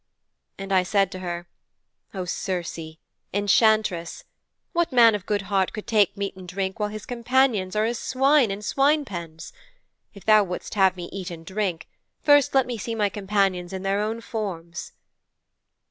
[0.57, 1.47] "''And I said to her,
[2.11, 2.79] "O Circe,
[3.35, 4.23] Enchantress,
[4.73, 7.99] what man of good heart could take meat and drink while his companions are as
[7.99, 9.53] swine in swine pens?
[10.15, 11.87] If thou wouldst have me eat and drink,
[12.19, 14.93] first let me see my companions in their own forms."'